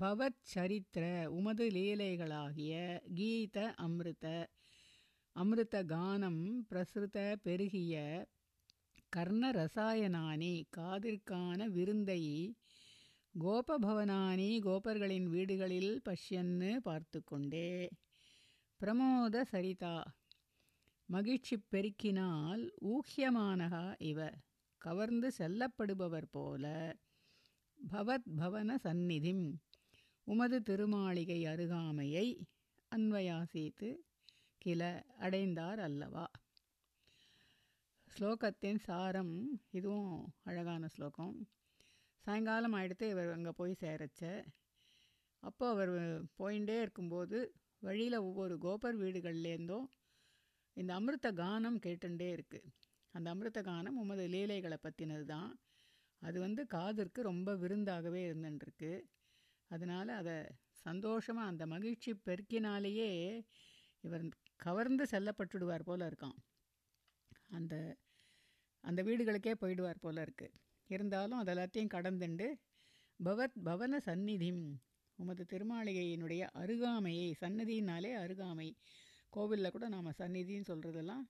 பவத் 0.00 0.42
சரித்திர 0.44 1.04
உமது 1.28 1.66
லீலைகளாகிய 1.70 2.74
கீத 3.14 3.58
அமிர்த 3.76 4.26
அமிர்த 5.36 5.76
கானம் 5.84 6.42
பிரசுத 6.70 7.16
பெருகிய 7.42 7.94
கர்ண 9.12 9.50
ரசாயனானி 9.52 10.54
காதிற்கான 10.76 11.68
விருந்தை 11.68 12.22
கோபபவனானி 13.34 14.50
கோபர்களின் 14.60 15.28
வீடுகளில் 15.28 15.92
பஷ்யன்னு 16.04 16.72
பார்த்து 16.80 17.20
கொண்டே 17.24 17.70
பிரமோத 18.80 19.44
சரிதா 19.52 19.94
மகிழ்ச்சி 21.08 21.62
பெருக்கினால் 21.72 22.62
ஊக்கியமானகா 22.84 23.94
இவ. 24.02 24.18
கவர்ந்து 24.80 25.32
செல்லப்படுபவர் 25.38 26.28
போல 26.30 26.64
பவத் 27.78 28.28
பவன 28.38 28.74
சந்நிதிம். 28.82 29.44
உமது 30.26 30.60
திருமாளிகை 30.60 31.48
அருகாமையை 31.48 32.26
அன்வயாசித்து 32.92 33.88
கில 34.58 34.82
அடைந்தார் 35.18 35.80
அல்லவா. 35.80 36.26
ஸ்லோகத்தின் 38.08 38.78
சாரம் 38.78 39.34
இதுவும் 39.70 40.10
அழகான 40.42 40.88
ஸ்லோகம். 40.88 41.36
சாயங்காலம் 42.24 42.74
ஆகிடுத்து 42.74 43.08
இவர் 43.08 43.30
அங்கே 43.30 43.50
போய் 43.50 43.80
சேரச்ச. 43.80 44.20
அப்போ 45.42 45.68
அவர் 45.68 45.92
போயிட்டே 46.38 46.80
இருக்கும்போது 46.80 47.38
வழியில் 47.82 48.18
ஒவ்வொரு 48.18 48.58
கோபர் 48.58 48.96
வீடுகள்லேருந்தும் 48.98 49.86
இந்த 50.76 50.90
அமிர்த 50.94 51.28
கானம் 51.32 51.78
கேட்டுண்டே 51.78 52.28
இருக்குது 52.32 52.70
அந்த 53.14 53.26
அமிர்த 53.30 53.60
கானம் 53.62 53.98
உமது 53.98 54.24
லீலைகளை 54.28 54.78
பற்றினது 54.78 55.24
தான் 55.24 55.50
அது 56.22 56.38
வந்து 56.40 56.62
காதிற்கு 56.66 57.20
ரொம்ப 57.22 57.50
விருந்தாகவே 57.54 58.20
இருந்துட்டுருக்கு 58.26 58.92
அதனால் 59.70 60.10
அதை 60.14 60.36
சந்தோஷமாக 60.86 61.50
அந்த 61.50 61.64
மகிழ்ச்சி 61.66 62.10
பெருக்கினாலேயே 62.26 63.10
இவர் 64.04 64.24
கவர்ந்து 64.56 65.04
செல்லப்பட்டுடுவார் 65.10 65.82
போல 65.82 66.06
இருக்கான் 66.06 66.38
அந்த 67.48 67.74
அந்த 68.84 69.00
வீடுகளுக்கே 69.02 69.54
போயிடுவார் 69.54 70.02
போல் 70.02 70.22
இருக்குது 70.22 70.56
இருந்தாலும் 70.90 71.42
அதெல்லாத்தையும் 71.42 71.94
கடந்துண்டு 71.94 72.48
பவத் 73.20 73.58
பவன 73.64 74.00
சந்நிதிம் 74.06 74.64
உமது 75.18 75.42
திருமாளிகையினுடைய 75.52 76.42
அருகாமையை 76.54 77.28
சன்னதினாலே 77.40 78.12
அருகாமை 78.16 78.68
கோவிலில் 79.33 79.71
கூட 79.71 79.89
நாம் 79.89 80.19
சந்நிதின்னு 80.19 80.65
சொல்கிறதெல்லாம் 80.65 81.29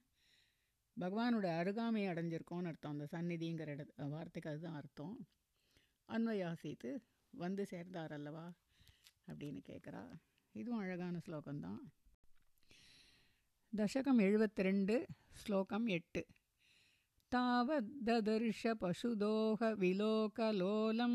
பகவானோட 0.96 1.56
அருகாமையை 1.56 2.10
அடைஞ்சிருக்கோன்னு 2.10 2.66
அர்த்தம் 2.66 2.90
அந்த 2.90 3.08
சந்நிதிங்கிற 3.12 3.68
இட 3.68 4.06
வார்த்தைக்கு 4.06 4.48
அதுதான் 4.48 4.74
அர்த்தம் 4.74 5.26
அன்வயாசித்து 6.08 7.00
வந்து 7.34 7.64
சேர்ந்தார் 7.64 8.12
அல்லவா 8.12 8.52
அப்படின்னு 9.28 9.60
கேட்குறா 9.68 10.18
இதுவும் 10.54 10.78
அழகான 10.78 11.20
ஸ்லோகம்தான் 11.26 11.92
தசகம் 13.72 14.18
எழுபத்தி 14.18 14.62
ரெண்டு 14.62 15.06
ஸ்லோகம் 15.34 15.88
எட்டு 15.88 16.26
तावद्ददर्श 17.32 18.66
पशुदोहविलोकलोलं 18.80 21.14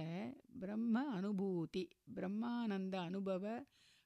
பிரம்ம 0.59 0.95
அனுபூதி 1.13 1.83
பிரம்மானந்த 2.15 2.95
அனுபவ 2.99 3.45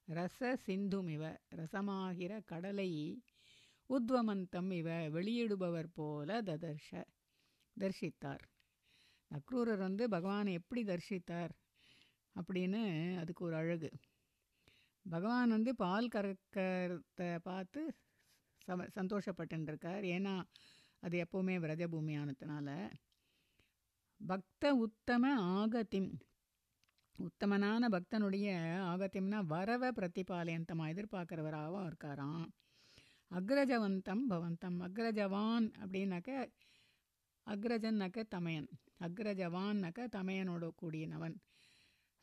ரச 0.08 0.58
சிந்துமிவ 0.66 1.24
ரசமாகிற 1.56 2.42
கடலை 2.46 2.92
உத்வமந்தம் 3.90 4.72
இவ 4.74 4.90
வெளியிடுபவர் 5.10 5.90
போல 5.94 6.42
ததர்ஷ 6.42 6.90
தரிசித்தார் 7.78 8.44
நக்ரூரர் 9.32 9.78
வந்து 9.78 10.10
பகவானை 10.10 10.54
எப்படி 10.54 10.84
தரிசித்தார் 10.84 11.54
அப்படின்னு 12.36 12.82
அதுக்கு 13.18 13.46
ஒரு 13.46 13.56
அழகு. 13.56 13.90
பகவான் 15.06 15.50
வந்து 15.50 15.76
பால் 15.76 16.08
கறக்கிறத 16.08 17.40
பார்த்து 17.44 17.82
சம 18.68 18.86
சந்தோஷப்பட்டுருக்கார் 18.96 20.06
ஏன்னா 20.16 20.36
அது 21.04 21.16
எப்போவுமே 21.24 21.56
விரஜபூமியானதுனால 21.60 22.70
பக்த 24.30 24.66
உத்தம 24.76 25.24
ஆகத்திம். 25.56 26.08
உத்தமனான 27.20 27.90
பக்தனுடைய 27.96 28.48
ஆகத்தியம்னா 28.92 29.40
வரவ 29.46 29.90
பிரதிபாலயந்தமாக 29.98 30.92
எதிர்பார்க்குறவராகவும் 30.94 31.88
இருக்காராம். 31.90 32.46
அக்ரஜவந்தம் 33.32 34.24
பவந்தம். 34.32 34.78
அக்ரஜவான் 34.88 35.68
அப்படின்னாக்க 35.84 36.32
அக்ரஜன்னாக்க 37.48 38.20
தமையன். 38.36 38.70
அக்ரஜவான்னாக்க 39.00 40.08
தமையனோட 40.18 40.70
கூடியனவன். 40.82 41.36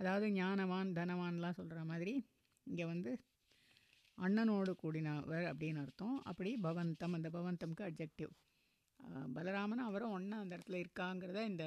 அதாவது 0.01 0.29
ஞானவான் 0.41 0.91
தனவான்லாம் 0.99 1.59
சொல்கிற 1.59 1.81
மாதிரி 1.85 2.15
இங்கே 2.67 2.85
வந்து 2.85 3.13
அண்ணனோடு 4.19 4.73
கூடினவர் 4.83 5.47
அப்படின்னு 5.51 5.83
அர்த்தம். 5.85 6.17
அப்படி 6.23 6.51
பவந்தம். 6.63 7.15
அந்த 7.19 7.29
பவந்தம்க்கு 7.31 7.85
அப்ஜெக்டிவ் 7.89 8.33
பலராமன் 9.37 9.83
அவரும் 9.89 10.15
ஒன்றா 10.17 10.37
அந்த 10.43 10.57
இடத்துல 10.57 10.81
இருக்காங்கிறத 10.83 11.41
இந்த 11.53 11.65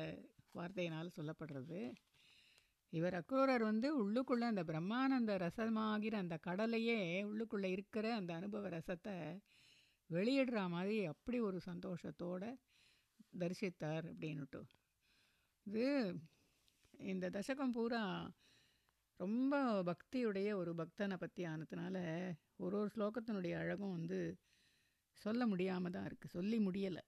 வார்த்தையினால் 0.58 1.16
சொல்லப்படுறது. 1.18 1.80
இவர் 2.94 3.16
அக்ரூரர் 3.20 3.64
வந்து 3.70 3.88
உள்ளுக்குள்ளே 4.04 4.46
அந்த 4.52 4.64
பிரம்மானந்த 4.64 5.34
ரசமாகிற 5.46 6.16
அந்த 6.24 6.36
கடலையே 6.48 7.00
உள்ளுக்குள்ளே 7.30 7.70
இருக்கிற 7.76 8.06
அந்த 8.16 8.32
அனுபவ 8.40 8.70
ரசத்தை 8.70 9.16
வெளியிடுற 10.10 10.60
மாதிரி 10.76 10.98
அப்படி 11.14 11.38
ஒரு 11.40 11.60
சந்தோஷத்தோடு 11.70 12.50
தரிசித்தார் 13.42 14.06
அப்படின்னுட்டு. 14.12 14.62
இது 15.66 15.86
இந்த 17.12 17.26
தசகம் 17.38 17.76
பூரா 17.78 18.04
ரொம்ப 19.20 19.56
பக்தியுடைய 19.90 20.50
ஒரு 20.62 20.72
பக்தனை 20.82 21.18
பற்றி 21.18 21.44
ஆனதுனால 21.46 21.98
ஒரு 22.64 22.76
ஒரு 22.82 22.90
ஸ்லோகத்தினுடைய 22.96 23.54
அழகும் 23.64 23.96
வந்து 23.98 24.20
சொல்ல 25.22 25.42
முடியாமல் 25.52 25.94
தான் 25.96 26.08
இருக்குது 26.08 26.36
சொல்லி 26.38 26.58
முடியலை. 26.68 27.04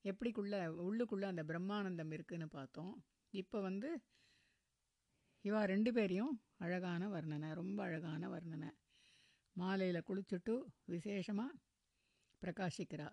எப்படிக்குள்ளே 0.05 0.61
உள்ளுக்குள்ளே 0.87 1.23
அந்த 1.23 1.43
பிரம்மானந்தம் 1.43 2.11
இருக்குன்னு 2.11 2.47
பார்த்தோம். 2.47 2.93
இப்போ 3.33 3.61
வந்து 3.61 3.89
இவா 5.45 5.61
ரெண்டு 5.63 5.93
பேரையும் 5.93 6.33
அழகான 6.57 7.07
வர்ணனை 7.07 7.53
ரொம்ப 7.53 7.83
அழகான 7.83 8.29
வர்ணனை. 8.29 8.69
மாலையில் 9.55 10.07
குளிச்சுட்டு 10.07 10.53
விசேஷமாக 10.85 11.57
பிரகாசிக்கிறா. 12.41 13.09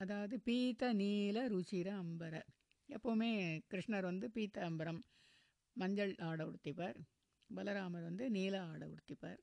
அதாவது 0.00 0.40
பீத்த 0.44 0.92
நீல 0.92 1.48
ருச்சிர 1.48 1.88
அம்பர. 2.02 2.34
எப்போவுமே 2.88 3.30
கிருஷ்ணர் 3.70 4.02
வந்து 4.02 4.30
பீத்த 4.34 4.58
அம்பரம் 4.68 5.00
மஞ்சள் 5.76 6.14
ஆடை 6.18 6.46
உடுத்திப்பார். 6.46 6.98
பலராமர் 7.50 8.08
வந்து 8.10 8.30
நீல 8.30 8.62
ஆடை 8.62 8.88
உடுத்திப்பார். 8.88 9.40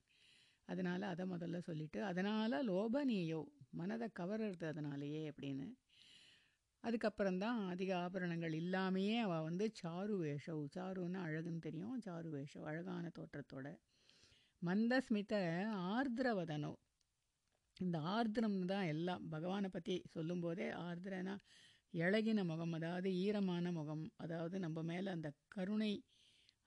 அதனால் 0.70 1.04
அதை 1.04 1.24
முதல்ல 1.26 1.58
சொல்லிவிட்டு 1.60 2.00
அதனால் 2.04 2.56
லோபனீயோ 2.70 3.42
மனதை 3.72 4.08
கவர்றது 4.20 4.66
அதனாலேயே 4.66 5.22
அப்படின்னு. 5.32 5.66
அதுக்கப்புறம்தான் 6.84 7.60
அதிக 7.66 7.92
ஆபரணங்கள் 7.98 8.54
இல்லாமையே 8.54 9.18
அவள் 9.18 9.44
வந்து 9.44 9.66
சாரு 9.82 10.16
வேஷவ் 10.24 10.64
சாருன்னு 10.76 11.20
அழகுன்னு 11.20 11.60
தெரியும் 11.60 12.00
சாரு 12.00 12.30
வேஷவ் 12.30 12.68
அழகான 12.72 13.12
தோற்றத்தோட. 13.18 13.68
மந்தஸ்மித 14.62 15.34
ஆர்திரவதனோ 15.96 16.74
இந்த 17.78 17.98
ஆர்திரம்னு 18.14 18.66
தான் 18.66 18.86
எல்லாம் 18.86 19.24
பகவானை 19.30 19.70
பற்றி 19.70 19.96
சொல்லும்போதே 20.14 20.68
ஆர்திரனா 20.84 21.36
இழகின 21.94 22.40
முகம் 22.44 22.74
அதாவது 22.74 23.10
ஈரமான 23.16 23.72
முகம் 23.72 24.06
அதாவது 24.16 24.56
நம்ம 24.60 24.82
மேலே 24.84 25.10
அந்த 25.12 25.30
கருணை 25.48 25.92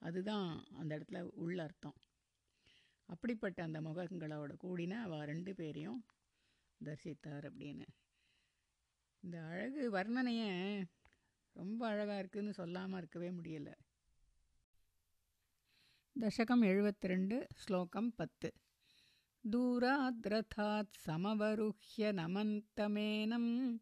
அதுதான் 0.01 0.47
அந்த 0.79 0.91
இடத்துல 0.97 1.21
உள்ள 1.37 1.57
அர்த்தம். 1.63 1.97
அப்படிப்பட்ட 3.08 3.62
அந்த 3.62 3.80
முகங்களோட 3.80 4.52
கூடின 4.60 5.02
அவள் 5.02 5.26
ரெண்டு 5.26 5.54
பேரையும் 5.54 6.04
தரிசித்தார் 6.80 7.44
அப்படின்னு 7.44 7.84
இந்த 9.22 9.42
அழகு 9.42 9.90
வர்ணனையை 9.90 10.82
ரொம்ப 11.56 11.86
அழகாக 11.86 12.22
இருக்குதுன்னு 12.22 12.54
சொல்லாமல் 12.54 12.98
இருக்கவே 12.98 13.30
முடியலை 13.30 13.74
தசகம் 16.16 16.64
எழுபத்தி 16.64 17.06
ரெண்டு 17.06 17.48
ஸ்லோகம் 17.56 18.14
பத்து 18.14 18.52
दूराद्रथात् 19.44 20.98
समवरुह्य 20.98 22.12
नमन्तमेनम् 22.12 23.78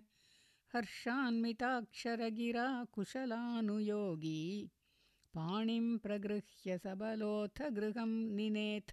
हर्षान्विताक्षरगिरा 0.73 2.67
कुशलानुयोगी 2.93 4.69
पाणिं 5.33 5.97
प्रगृह्य 5.97 6.77
सबलोऽथ 6.77 7.61
गृहं 7.77 8.11
निनेथ। 8.37 8.89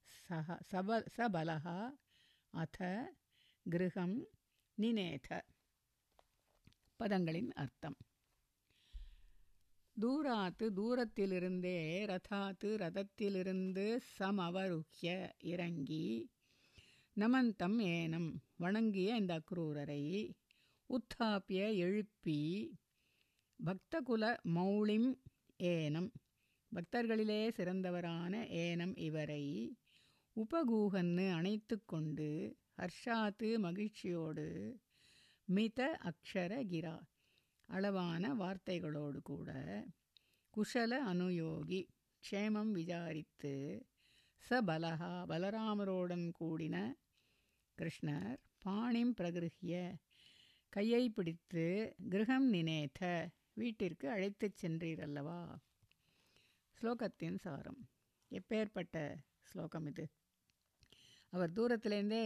सह 0.08 0.58
सब 0.72 1.04
सबलः 1.18 1.92
अथ 2.56 3.06
गृहं 3.68 4.24
निनेथ। 4.80 5.42
पदङ्गलिन् 7.00 7.52
अर्थम्। 7.58 7.96
தூராத்து 9.98 10.66
தூரத்திலிருந்தே 10.78 11.78
ரதாத்து 12.06 12.70
ரதத்திலிருந்து 12.78 13.86
சமவருக்கிய 14.14 15.12
இறங்கி 15.46 16.06
நமந்தம் 17.18 17.78
ஏனம் 17.92 18.30
வணங்கிய 18.56 19.16
இந்த 19.16 19.34
அக்ரூரரை 19.40 20.04
உத்தாப்பிய 20.90 21.62
எழுப்பி 21.80 22.40
பக்தகுல 23.60 24.24
மௌளிம் 24.56 25.10
ஏனம் 25.70 26.10
பக்தர்களிலே 26.72 27.42
சிறந்தவரான 27.58 28.34
ஏனம் 28.64 28.96
இவரை 29.00 29.44
உபகூகன்னு 30.36 31.26
அணைத்து 31.32 31.76
கொண்டு 31.86 32.30
ஹர்ஷாத்து 32.80 33.50
மகிழ்ச்சியோடு 33.60 34.48
மித 35.48 35.80
அக்ஷர 36.04 36.54
கிரா 36.72 36.96
அளவான 37.70 38.34
வார்த்தைகளோடு 38.34 39.22
கூட 39.22 39.50
குஷல 40.54 40.94
அனுயோகி 41.04 41.80
க்ஷேமம் 42.24 42.72
விசாரித்து 42.72 43.54
ச 44.46 44.62
பலகா 44.62 45.12
பலராமரோடன் 45.30 46.32
கூடின 46.40 46.76
கிருஷ்ணர் 47.78 48.36
பாணிம் 48.60 49.14
பிரகிருஹிய 49.18 49.76
கையை 50.74 51.10
பிடித்து 51.10 51.66
கிரகம் 52.10 52.54
நினேத 52.54 53.02
வீட்டிற்கு 53.54 54.10
அழைத்துச் 54.10 54.60
சென்றீரல்லவா? 54.62 55.42
ஸ்லோகத்தின் 56.78 57.38
சாரம். 57.38 57.82
எப்பேற்பட்ட 58.32 58.96
ஸ்லோகம் 59.44 59.86
இது? 59.86 60.06
அவர் 61.34 61.52
தூரத்துலேருந்தே 61.52 62.26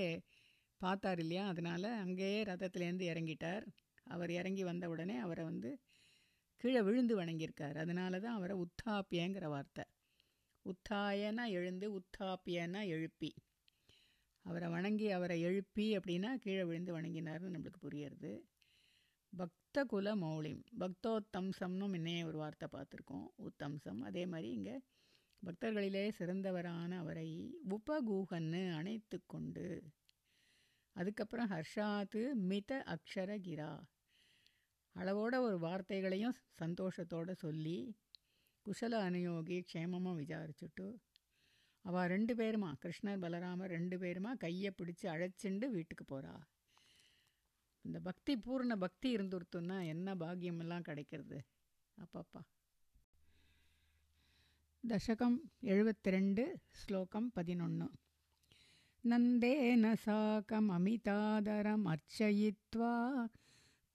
பார்த்தார் 0.81 1.19
இல்லையா? 1.19 1.47
அதனால் 1.47 1.89
அங்கேயே 1.95 2.43
ரதத்துலேருந்து 2.43 3.05
இறங்கிட்டார். 3.07 3.65
அவர் 4.07 4.31
இறங்கி 4.31 4.63
வந்த 4.63 4.89
உடனே 4.89 5.17
அவரை 5.17 5.43
வந்து 5.43 5.79
கீழே 6.57 6.81
விழுந்து 6.81 7.13
வணங்கியிருக்கார். 7.21 7.77
அதனால 7.77 8.19
தான் 8.19 8.35
அவரை 8.35 8.55
உத்தாப்பியங்கிற 8.57 9.45
வார்த்தை. 9.45 9.83
உத்தாயனா 10.65 11.49
எழுந்து 11.49 11.99
உத்தாப்பியனா 11.99 12.87
எழுப்பி. 12.87 13.35
அவரை 14.45 14.69
வணங்கி 14.69 15.11
அவரை 15.11 15.41
எழுப்பி 15.41 15.97
அப்படின்னா 15.97 16.35
கீழே 16.35 16.63
விழுந்து 16.63 17.01
வணங்கினார்னு 17.01 17.53
நம்மளுக்கு 17.55 17.79
புரியறது. 17.81 18.31
பக்த 19.33 19.83
குல 19.83 20.15
மௌலிம். 20.15 20.61
பக்தோத்தம்சம்னு 20.79 21.87
முன்னே 21.89 22.23
ஒரு 22.23 22.37
வார்த்தை 22.37 22.67
பார்த்துருக்கோம். 22.71 23.27
உத்தம்சம். 23.37 23.99
அதே 23.99 24.25
மாதிரி 24.25 24.49
இங்கே 24.51 24.77
பக்தர்களிலே 25.41 26.11
சிறந்தவரான 26.19 26.97
அவரை 26.97 27.29
உபகூகன்னு 27.69 28.73
அணைத்து 28.73 29.17
கொண்டு 29.25 29.65
அதுக்கப்புறம் 30.95 31.49
ஹர்ஷாத்து 31.49 32.21
மித 32.33 32.83
அக்ஷரகிரா. 32.85 33.71
அளவோட 34.97 35.39
ஒரு 35.39 35.59
வார்த்தைகளையும் 35.59 36.35
சந்தோஷத்தோடு 36.61 37.31
சொல்லி 37.31 37.95
குஷல 38.65 38.91
அனுயோகி 38.91 39.65
க்ஷேமமாக 39.73 40.21
விசாரிச்சுட்டு 40.21 40.95
அவள் 41.81 42.07
ரெண்டு 42.07 42.35
பேருமா 42.35 42.73
கிருஷ்ணர் 42.81 43.21
பலராமர் 43.21 43.67
ரெண்டு 43.67 43.97
பேருமா 43.97 44.37
கையை 44.37 44.73
பிடிச்சி 44.77 45.07
அழைச்சிண்டு 45.07 45.69
வீட்டுக்கு 45.69 46.05
போகிறா 46.09 46.33
இந்த 47.81 47.99
பக்தி 47.99 48.35
பூர்ண 48.35 48.75
பக்தி 48.75 49.15
இருந்துருத்துன்னா 49.15 49.85
என்ன 49.85 50.15
பாக்கியமெல்லாம் 50.15 50.81
கிடைக்கிறது? 50.81 51.45
அப்பப்பா. 51.97 52.41
தசகம் 54.87 55.37
எழுபத்தி 55.61 56.09
ரெண்டு 56.09 56.59
ஸ்லோகம் 56.69 57.31
பதினொன்று 57.31 57.87
நந்தேன 59.03 59.93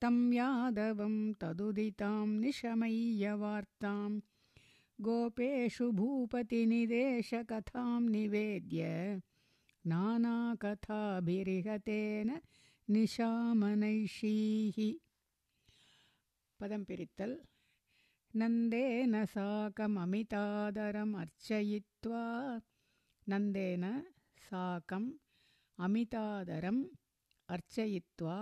तं 0.03 0.15
यादवं 0.33 1.13
तदुदितां 1.41 2.27
निशमय्यवार्तां 2.41 4.11
गोपेषु 5.05 5.85
भूपतिनिदेशकथां 5.99 8.01
निवेद्य 8.15 8.81
नानाकथाभिरिहतेन 9.91 12.29
निशामनैषीः। 12.89 14.77
पदं 16.59 16.83
पिरित्तल्। 16.89 17.35
नन्देन 18.35 19.13
साकममितादरम् 19.25 21.15
अर्चयित्वा 21.15 22.25
नन्देन 23.29 23.85
साकम् 24.47 25.09
अमितादरम् 25.85 26.83
अर्चयित्वा 27.49 28.35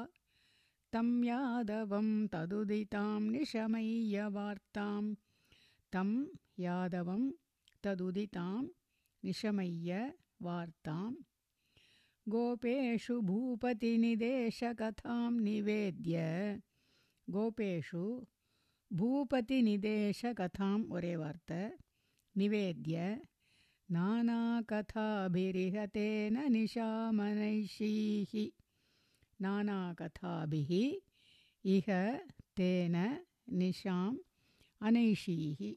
तं 0.93 1.09
यादवं 1.23 2.07
तदुदितां 2.31 3.19
निशमय्य 3.33 4.23
वार्तां 4.37 5.03
तं 5.93 6.09
यादवं 6.63 7.21
तदुदितां 7.83 8.63
निशमय्य 9.25 9.99
वार्तां 10.47 11.05
गोपेषु 12.33 13.15
भूपतिनिदेशकथां 13.29 15.29
निवेद्य। 15.47 16.15
गोपेषु 17.35 18.03
भूपतिनिदेशकथां 18.99 20.75
वरेवार्त 20.91 21.51
निवेद्य 22.41 22.95
नानाकथाभिरिहतेन 23.97 24.75
निशामनैषीः। 26.57 28.33
नानाकथाभिः 29.40 30.70
इह 31.64 31.88
तेन 32.56 32.96
निशाम् 33.54 34.16
அனைஷீஹி 34.80 35.68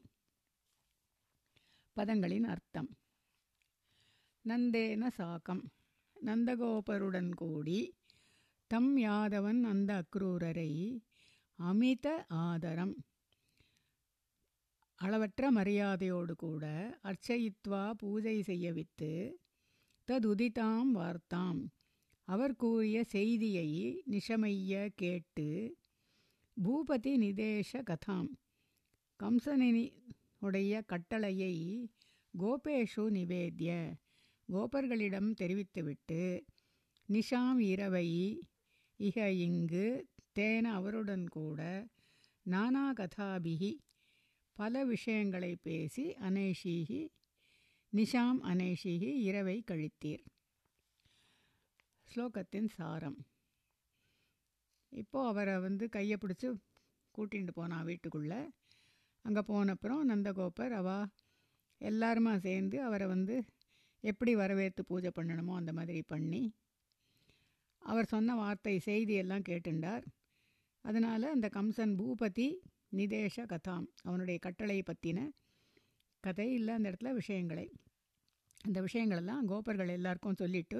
பதங்களின் 1.96 2.46
அர்த்தம் 2.46 2.88
நந்தேன 4.44 5.08
சாக்கம் 5.10 5.62
நந்தகோபருடன் 6.16 7.30
கூடி 7.34 7.78
தம் 8.70 8.92
யாதவன் 8.96 9.60
அந்த 9.64 9.90
அக்ரூரரை 10.02 10.72
அமித 11.58 12.06
ஆதரம் 12.42 12.94
அளவற்ற 15.00 15.50
மரியாதையோடு 15.50 16.34
கூட 16.36 16.64
அர்ச்சயித்வா 17.02 17.84
பூஜை 17.96 18.36
செய்யவித்து 18.42 19.12
ததுதிதாம் 20.08 20.92
வார்த்தாம் 20.92 21.60
அவர் 22.27 22.55
கூறிய 22.55 23.03
செய்தியை 23.03 23.67
நிஷமைய 24.09 24.89
கேட்டு 24.95 25.77
பூபதி 26.63 27.11
நிதேஷ 27.17 27.83
கதாம். 27.83 28.29
கம்சனினி 29.23 29.91
உடைய 30.39 30.81
கட்டளையை 30.81 31.53
கோபேஷு 32.39 33.03
நிவேத்திய 33.17 33.93
கோபர்களிடம் 34.51 35.31
தெரிவித்துவிட்டு 35.33 36.43
நிஷாம் 37.09 37.57
இரவை 37.57 38.09
இக 38.99 39.27
இங்கு 39.29 40.07
தேன 40.39 40.61
அவருடன் 40.61 41.27
கூட 41.27 41.87
நானா 42.41 42.93
கதாபிகி 42.93 43.77
பல 44.53 44.85
விஷயங்களை 44.85 45.55
பேசி 45.55 46.05
அனேஷிகி 46.11 47.07
நிஷாம் 47.95 48.39
அனேஷிகி 48.43 49.11
இரவை 49.29 49.63
கழித்தீர். 49.71 50.25
ஸ்லோகத்தின் 52.07 52.69
சாரம். 52.69 53.17
இப்போது 54.89 55.27
அவரை 55.27 55.59
வந்து 55.59 55.89
கையை 55.89 56.17
பிடிச்சி 56.21 56.47
கூட்டிகிட்டு 57.15 57.53
போனான் 57.53 57.83
வீட்டுக்குள்ளே. 57.83 58.49
அங்கே 59.21 59.39
போனப்புறம் 59.39 60.03
நந்தகோபர் 60.03 60.71
அவா 60.71 61.07
எல்லாருமா 61.81 62.37
சேர்ந்து 62.37 62.83
அவரை 62.83 63.07
வந்து 63.07 63.45
எப்படி 64.03 64.35
வரவேற்று 64.35 64.85
பூஜை 64.85 65.11
பண்ணணுமோ 65.15 65.53
அந்த 65.55 65.73
மாதிரி 65.73 66.01
பண்ணி. 66.01 66.43
அவர் 67.77 68.05
சொன்ன 68.05 68.35
வார்த்தை 68.35 68.81
செய்தியெல்லாம் 68.85 69.47
கேட்டுண்டார். 69.49 70.05
அதனால் 70.81 71.33
அந்த 71.33 71.49
கம்சன் 71.53 71.95
பூபதி 71.99 72.47
நிதேஷ 72.95 73.45
கதாம் 73.45 73.87
அவனுடைய 74.03 74.39
கட்டளை 74.39 74.77
பற்றின 74.81 75.29
கதை 76.19 76.53
இல்லை 76.53 76.73
அந்த 76.73 76.91
இடத்துல 76.91 77.13
விஷயங்களை. 77.13 77.71
அந்த 78.61 78.81
விஷயங்களெல்லாம் 78.81 79.45
கோபர்கள் 79.45 79.87
எல்லாருக்கும் 79.87 80.35
சொல்லிவிட்டு 80.35 80.79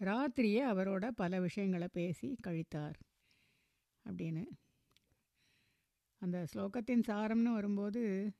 ராத்திரியே 0.00 0.62
அவரோட 0.72 1.10
பல 1.10 1.40
விஷயங்களை 1.40 1.88
பேசி 1.92 2.36
கழித்தார். 2.46 2.94
அப்படின்னு. 4.10 4.44
அந்த 6.18 6.46
ஸ்லோகத்தின் 6.54 7.02
சாரம்னு 7.06 7.52
வரும்போது 7.52 8.32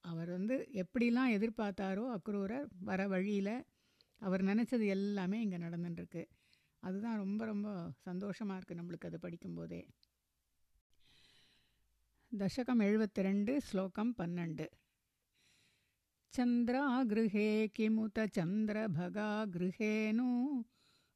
அவர் 0.00 0.30
வந்து 0.30 0.68
எப்படிலாம் 0.72 1.30
எதிர்பார்த்தாரோ 1.30 2.16
அக்ரூரர் 2.16 2.66
வர 2.80 3.06
வழியில் 3.06 3.64
அவர் 4.18 4.44
நினச்சது 4.44 4.86
எல்லாமே 4.86 5.40
இங்கே 5.40 5.56
நடந்துட்டுருக்கு. 5.56 6.24
அதுதான் 6.80 7.16
ரொம்ப 7.16 7.44
ரொம்ப 7.44 7.90
சந்தோஷமாக 7.98 8.60
இருக்குது 8.60 8.78
நம்மளுக்கு 8.78 9.06
அது 9.06 9.18
படிக்கும்போதே. 9.22 9.88
தசகம் 12.38 12.80
எழுபத்தி 12.80 13.22
ரெண்டு 13.22 13.60
ஸ்லோகம் 13.60 14.14
பன்னெண்டு. 14.18 14.66
चन्द्रागृहे 16.32 17.68
किमुत 17.68 18.18
चन्द्रभगागृहेणु 18.18 20.64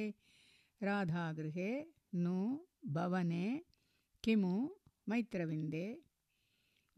राधागृहे 0.84 1.70
नु 2.24 2.36
भवने 2.97 3.45
किमु 4.24 4.53
मैत्रविन्दे? 5.10 5.86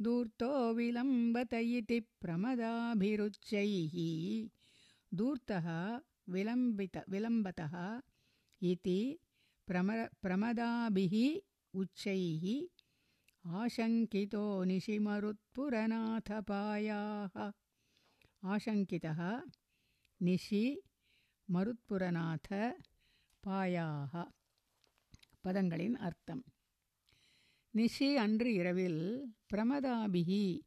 दूर्तो 0.01 0.73
विलम्बत 0.73 1.53
इति 1.53 1.99
प्रमदाभिरुच्चैः 2.21 3.95
दूर्तः 5.17 5.67
विलम्बित 6.29 6.97
विलम्बतः 7.09 7.75
इति 8.61 8.99
प्रम 9.67 9.89
प्रमदाभिः 10.21 11.15
उच्चैः 11.79 12.43
आशङ्कितो 13.46 14.64
निशिमरुत्पुरनाथपायाः 14.64 17.52
आशङ्कितः 18.42 19.20
निशि 20.20 20.64
மருத்புரநாத 21.48 22.48
பாயாக 23.44 24.30
பதங்களின் 25.44 25.98
அர்த்தம் 25.98 26.44
நிஷி 27.74 28.16
அன்று 28.16 28.52
இரவில் 28.52 29.28
பிரமதாபிகி 29.50 30.64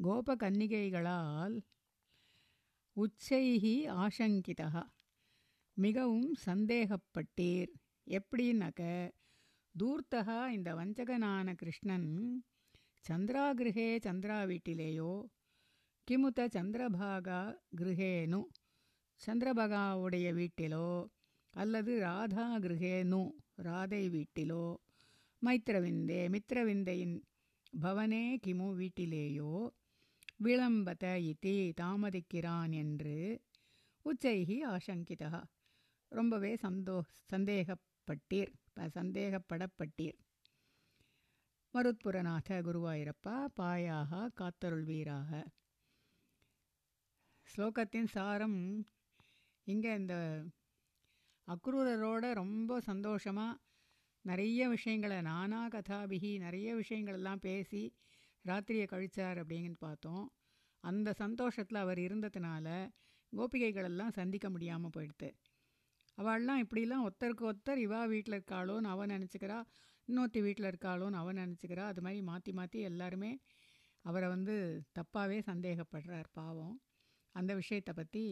கோபகன்னிகைகளால் 0.00 1.64
உச்சைகி 2.96 3.86
ஆசங்கிதா 4.02 4.82
மிகவும் 5.76 6.30
சந்தேகப்பட்டீர் 6.46 7.72
எப்படின்னாக்க 8.10 8.82
தூர்த்தகா 9.75 10.39
இந்த 10.49 10.69
வஞ்சகனான 10.75 11.53
கிருஷ்ணன் 11.55 12.09
சந்திராகிருஹே 13.05 13.87
சந்திரா 14.05 14.39
வீட்டிலேயோ 14.49 15.11
கிமுத 16.07 16.47
சந்திரபாகா 16.55 17.39
கிருஹேனு 17.79 18.41
சந்திரபகாவுடைய 19.21 20.27
வீட்டிலோ 20.33 20.87
அல்லது 21.53 21.99
ராதா 21.99 22.47
கிருஹேனு 22.57 23.21
ராதை 23.63 24.03
வீட்டிலோ 24.15 24.65
மைத்திரவிந்தே 25.41 26.21
மித்திரவிந்தையின் 26.35 27.15
பவனே 27.73 28.25
கிமு 28.45 28.67
வீட்டிலேயோ 28.79 29.53
விளம்பத 30.37 31.05
இத்தி 31.31 31.55
தாமதிக்கிறான் 31.81 32.73
என்று 32.73 33.17
உச்சைகி 34.05 34.57
ஆசங்கிதா 34.73 35.31
ரொம்பவே 36.11 36.53
சந்தோ 36.63 36.95
சந்தேகப்பட்டீர். 37.31 38.51
சந்தேகப்படப்பட்டீர். 38.77 40.19
மருத்புரநாத 41.73 42.61
குருவாயிரப்பா 42.61 43.35
பாயாக 43.59 44.29
காத்தருள்வீராக 44.39 45.43
ஸ்லோகத்தின் 47.49 48.07
சாரம் 48.07 48.87
இங்கே 49.63 49.95
இந்த 49.95 50.15
அக்ரூரரோட 51.47 52.33
ரொம்ப 52.33 52.79
சந்தோஷமாக 52.79 53.59
நிறைய 54.21 54.69
விஷயங்களை 54.69 55.21
நானா 55.21 55.67
கதாபிகி 55.67 56.39
நிறைய 56.39 56.75
விஷயங்களெல்லாம் 56.75 57.41
பேசி 57.41 57.93
ராத்திரியை 58.45 58.87
கழித்தார் 58.87 59.39
அப்படின்னு 59.41 59.75
பார்த்தோம். 59.79 60.33
அந்த 60.79 61.13
சந்தோஷத்தில் 61.13 61.77
அவர் 61.77 61.97
இருந்ததுனால 61.97 62.67
கோபிகைகளெல்லாம் 63.33 64.09
சந்திக்க 64.09 64.49
முடியாமல் 64.49 64.93
போயிடுது 64.97 65.29
அவள்லாம் 66.17 66.61
இப்படிலாம் 66.63 67.05
ஒருத்தருக்கு 67.07 67.43
ஒருத்தர் 67.51 67.79
இவா 67.85 68.01
வீட்டில் 68.07 68.37
இருக்காளோன்னு 68.37 68.87
அவன் 68.87 69.09
நினச்சிக்கிறா 69.09 69.59
இன்னொருத்தி 70.07 70.41
வீட்டில் 70.41 70.69
இருக்காளோன்னு 70.71 71.13
அவன் 71.13 71.37
நினச்சிக்கிறா. 71.37 71.83
அது 71.85 72.01
மாதிரி 72.01 72.21
மாற்றி 72.21 72.51
மாற்றி 72.53 72.79
எல்லாருமே 72.81 73.31
அவரை 74.05 74.27
வந்து 74.27 74.55
தப்பாகவே 74.99 75.37
சந்தேகப்படுறார் 75.41 76.29
பாவம். 76.31 76.75
அந்த 77.35 77.51
விஷயத்தை 77.53 77.93
பற்றி 77.93 78.23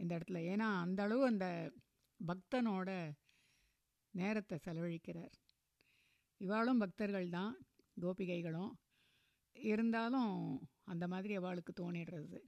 இந்த 0.00 0.10
இடத்துல 0.18 0.40
ஏன்னா 0.52 0.68
அந்த 0.84 1.00
அளவு 1.02 1.24
அந்த 1.26 1.46
பக்தனோட 2.20 2.90
நேரத்தை 4.14 4.56
செலவழிக்கிறார். 4.58 5.34
இவாளும் 6.40 6.78
பக்தர்கள் 6.78 7.28
தான் 7.28 7.52
கோபிகைகளும். 7.96 8.72
இருந்தாலும் 9.56 10.34
அந்த 10.84 11.04
மாதிரி 11.08 11.34
அவளுக்கு 11.34 11.72
தோணிடுறது. 11.72 12.38